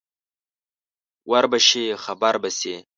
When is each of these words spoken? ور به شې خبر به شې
ور 1.31 1.45
به 1.51 1.59
شې 1.67 1.85
خبر 2.03 2.33
به 2.41 2.49
شې 2.59 2.75